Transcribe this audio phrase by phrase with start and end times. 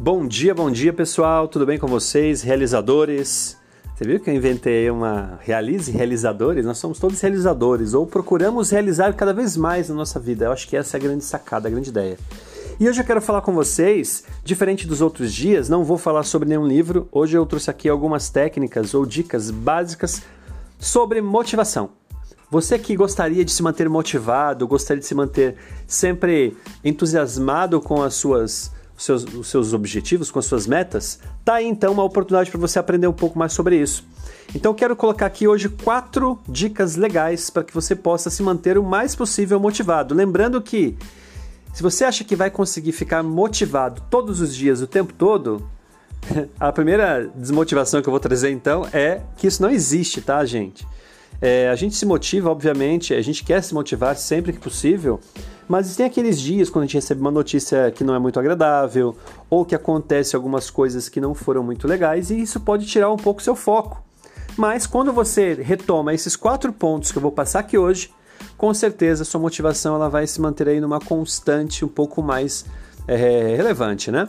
[0.00, 3.56] Bom dia, bom dia pessoal, tudo bem com vocês, realizadores?
[3.96, 6.64] Você viu que eu inventei uma realize realizadores?
[6.64, 10.44] Nós somos todos realizadores ou procuramos realizar cada vez mais na nossa vida.
[10.44, 12.16] Eu acho que essa é a grande sacada, a grande ideia.
[12.78, 16.48] E hoje eu quero falar com vocês, diferente dos outros dias, não vou falar sobre
[16.48, 17.08] nenhum livro.
[17.10, 20.22] Hoje eu trouxe aqui algumas técnicas ou dicas básicas
[20.78, 21.90] sobre motivação.
[22.48, 25.56] Você que gostaria de se manter motivado, gostaria de se manter
[25.88, 31.54] sempre entusiasmado com as suas os seus, os seus objetivos, com as suas metas, tá
[31.54, 34.04] aí então uma oportunidade para você aprender um pouco mais sobre isso.
[34.52, 38.82] Então quero colocar aqui hoje quatro dicas legais para que você possa se manter o
[38.82, 40.14] mais possível motivado.
[40.14, 40.96] Lembrando que
[41.72, 45.64] se você acha que vai conseguir ficar motivado todos os dias, o tempo todo,
[46.58, 50.84] a primeira desmotivação que eu vou trazer então é que isso não existe, tá, gente?
[51.40, 55.20] É, a gente se motiva, obviamente, a gente quer se motivar sempre que possível,
[55.68, 59.16] mas tem aqueles dias quando a gente recebe uma notícia que não é muito agradável,
[59.48, 63.16] ou que acontece algumas coisas que não foram muito legais, e isso pode tirar um
[63.16, 64.02] pouco seu foco.
[64.56, 68.10] Mas quando você retoma esses quatro pontos que eu vou passar aqui hoje,
[68.56, 72.64] com certeza sua motivação ela vai se manter aí numa constante um pouco mais
[73.06, 74.26] é, relevante, né?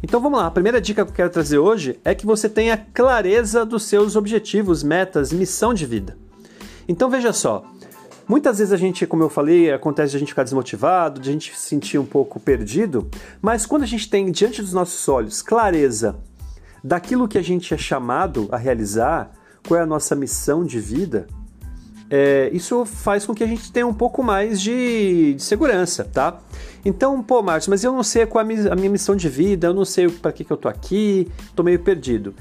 [0.00, 2.76] Então vamos lá, a primeira dica que eu quero trazer hoje é que você tenha
[2.76, 6.16] clareza dos seus objetivos, metas, missão de vida.
[6.88, 7.64] Então veja só,
[8.28, 11.32] muitas vezes a gente, como eu falei, acontece de a gente ficar desmotivado, de a
[11.32, 13.08] gente se sentir um pouco perdido,
[13.40, 16.16] mas quando a gente tem diante dos nossos olhos clareza
[16.82, 19.32] daquilo que a gente é chamado a realizar,
[19.66, 21.26] qual é a nossa missão de vida,
[22.10, 26.38] é, isso faz com que a gente tenha um pouco mais de, de segurança, tá?
[26.84, 29.74] Então, pô, Márcio, mas eu não sei qual é a minha missão de vida, eu
[29.74, 32.34] não sei para que, que eu tô aqui, tô meio perdido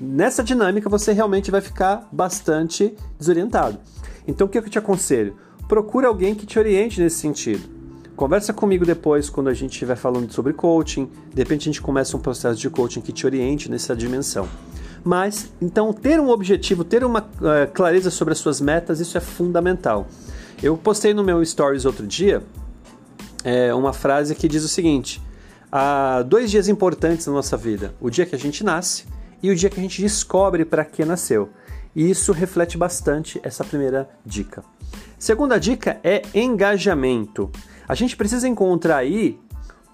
[0.00, 3.78] nessa dinâmica você realmente vai ficar bastante desorientado.
[4.26, 5.36] Então o que eu te aconselho?
[5.68, 7.68] Procure alguém que te oriente nesse sentido.
[8.14, 11.10] Conversa comigo depois quando a gente estiver falando sobre coaching.
[11.34, 14.48] De repente a gente começa um processo de coaching que te oriente nessa dimensão.
[15.04, 19.20] Mas, então, ter um objetivo, ter uma uh, clareza sobre as suas metas, isso é
[19.20, 20.08] fundamental.
[20.60, 22.42] Eu postei no meu stories outro dia
[23.44, 25.22] é, uma frase que diz o seguinte:
[25.70, 29.04] há dois dias importantes na nossa vida: o dia que a gente nasce
[29.46, 31.50] e o dia que a gente descobre para que nasceu.
[31.94, 34.64] E isso reflete bastante essa primeira dica.
[35.16, 37.50] Segunda dica é engajamento.
[37.86, 39.38] A gente precisa encontrar aí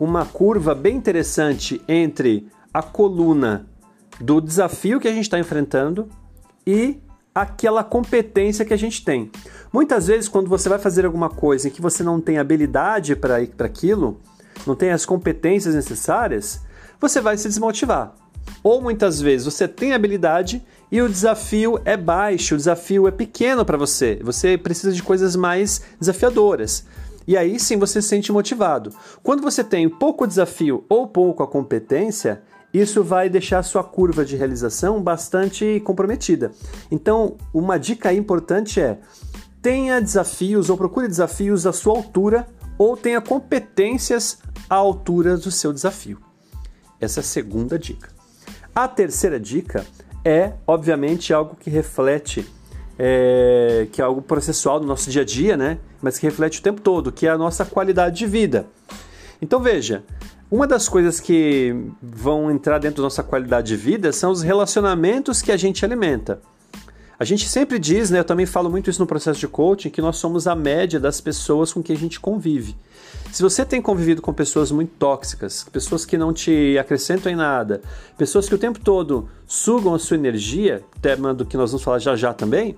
[0.00, 3.66] uma curva bem interessante entre a coluna
[4.18, 6.08] do desafio que a gente está enfrentando
[6.66, 6.98] e
[7.34, 9.30] aquela competência que a gente tem.
[9.70, 13.36] Muitas vezes, quando você vai fazer alguma coisa em que você não tem habilidade para
[13.36, 14.18] aquilo,
[14.66, 16.62] não tem as competências necessárias,
[16.98, 18.14] você vai se desmotivar.
[18.62, 23.64] Ou muitas vezes você tem habilidade e o desafio é baixo, o desafio é pequeno
[23.64, 24.20] para você.
[24.22, 26.84] Você precisa de coisas mais desafiadoras.
[27.26, 28.92] E aí sim você se sente motivado.
[29.22, 32.42] Quando você tem pouco desafio ou pouco a competência,
[32.72, 36.52] isso vai deixar a sua curva de realização bastante comprometida.
[36.90, 38.98] Então, uma dica importante é:
[39.60, 42.46] tenha desafios ou procure desafios à sua altura
[42.78, 46.18] ou tenha competências à altura do seu desafio.
[47.00, 48.11] Essa é a segunda dica.
[48.74, 49.84] A terceira dica
[50.24, 52.46] é, obviamente, algo que reflete,
[52.98, 55.78] é, que é algo processual do nosso dia a dia, né?
[56.00, 58.66] Mas que reflete o tempo todo, que é a nossa qualidade de vida.
[59.40, 60.04] Então veja,
[60.50, 65.42] uma das coisas que vão entrar dentro da nossa qualidade de vida são os relacionamentos
[65.42, 66.40] que a gente alimenta.
[67.22, 70.02] A gente sempre diz, né, eu também falo muito isso no processo de coaching, que
[70.02, 72.74] nós somos a média das pessoas com que a gente convive.
[73.30, 77.80] Se você tem convivido com pessoas muito tóxicas, pessoas que não te acrescentam em nada,
[78.18, 82.00] pessoas que o tempo todo sugam a sua energia, tema do que nós vamos falar
[82.00, 82.74] já já também,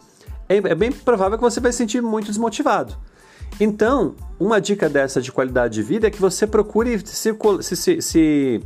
[0.46, 2.94] é, é bem provável que você vai se sentir muito desmotivado.
[3.58, 8.60] Então, uma dica dessa de qualidade de vida é que você procure se, se, se,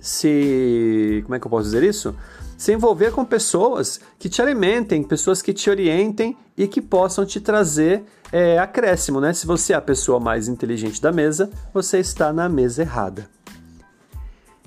[0.00, 2.12] se como é que eu posso dizer isso?
[2.62, 7.40] Se envolver com pessoas que te alimentem, pessoas que te orientem e que possam te
[7.40, 9.32] trazer é, acréscimo, né?
[9.32, 13.28] Se você é a pessoa mais inteligente da mesa, você está na mesa errada.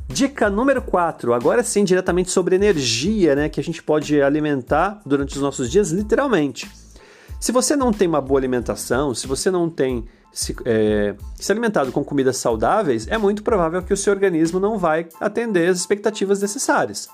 [0.10, 3.48] Dica número 4, agora sim, diretamente sobre energia, né?
[3.48, 6.70] Que a gente pode alimentar durante os nossos dias, literalmente.
[7.40, 10.04] Se você não tem uma boa alimentação, se você não tem
[10.34, 14.78] se, é, se alimentado com comidas saudáveis, é muito provável que o seu organismo não
[14.78, 17.08] vai atender as expectativas necessárias.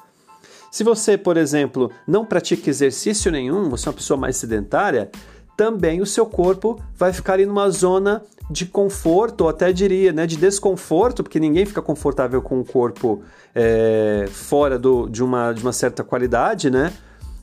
[0.72, 5.12] Se você, por exemplo, não pratica exercício nenhum, você é uma pessoa mais sedentária,
[5.58, 10.26] também o seu corpo vai ficar em uma zona de conforto, ou até diria, né,
[10.26, 13.22] de desconforto, porque ninguém fica confortável com o corpo
[13.54, 16.92] é, fora do, de, uma, de uma certa qualidade, né?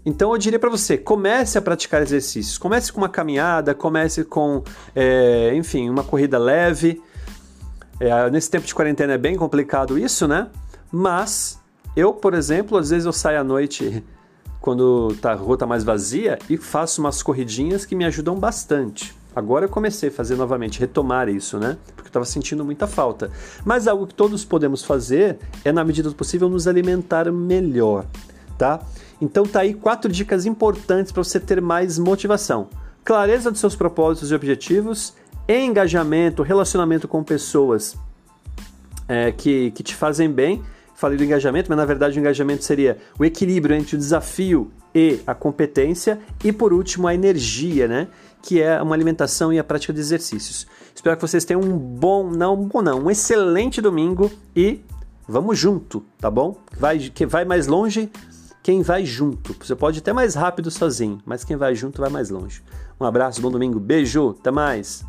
[0.05, 2.57] Então eu diria para você, comece a praticar exercícios.
[2.57, 4.63] Comece com uma caminhada, comece com,
[4.97, 7.03] é, enfim, uma corrida leve.
[8.01, 10.49] É, nesse tempo de quarentena é bem complicado isso, né?
[10.91, 11.58] Mas
[11.99, 14.05] eu, por exemplo, às vezes eu saio à noite
[14.61, 19.17] quando tá, a rua tá mais vazia e faço umas corridinhas que me ajudam bastante.
[19.35, 21.77] Agora eu comecei a fazer novamente, retomar isso, né?
[21.95, 23.31] Porque eu estava sentindo muita falta.
[23.65, 28.07] Mas algo que todos podemos fazer é, na medida do possível, nos alimentar melhor,
[28.57, 28.81] tá?
[29.21, 32.69] Então tá aí quatro dicas importantes para você ter mais motivação.
[33.05, 35.15] Clareza dos seus propósitos e objetivos,
[35.49, 37.97] engajamento, relacionamento com pessoas
[39.09, 40.63] é, que, que te fazem bem.
[40.99, 45.21] Falei do engajamento, mas na verdade o engajamento seria o equilíbrio entre o desafio e
[45.25, 46.19] a competência.
[46.43, 48.09] E por último, a energia, né?
[48.43, 50.67] Que é uma alimentação e a prática de exercícios.
[50.93, 54.81] Espero que vocês tenham um bom, não, um bom não, um excelente domingo e
[55.29, 56.57] vamos junto, tá bom?
[56.77, 58.11] Vai, que vai mais longe
[58.61, 59.55] quem vai junto.
[59.65, 62.61] Você pode ir até mais rápido sozinho, mas quem vai junto vai mais longe.
[63.01, 65.07] Um abraço, bom domingo, beijo, até mais!